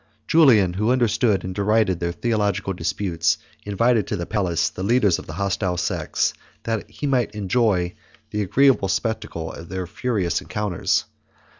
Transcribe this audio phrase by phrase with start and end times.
[0.27, 5.27] Julian, who understood and derided their theological disputes, invited to the palace the leaders of
[5.27, 7.93] the hostile sects, that he might enjoy
[8.31, 11.05] the agreeable spectacle of their furious encounters.